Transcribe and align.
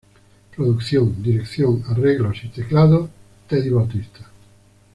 Producción, 0.55 1.21
dirección, 1.21 1.83
arreglos 1.85 2.43
y 2.43 2.47
teclados: 2.47 3.07
Teddy 3.47 3.69
Bautista. 3.69 4.25